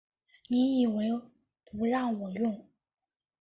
[0.47, 1.11] 你以为
[1.69, 2.65] 不让我用